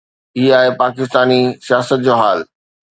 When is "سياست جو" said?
1.67-2.13